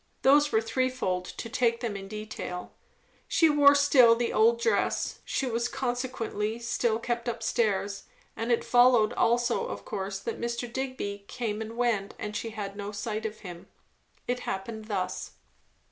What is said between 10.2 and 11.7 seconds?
Mr. Digby came